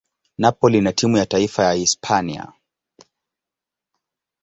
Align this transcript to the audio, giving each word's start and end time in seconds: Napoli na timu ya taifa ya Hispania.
Napoli 0.37 0.81
na 0.81 0.91
timu 0.93 1.17
ya 1.17 1.25
taifa 1.25 1.63
ya 1.63 1.73
Hispania. 1.73 2.53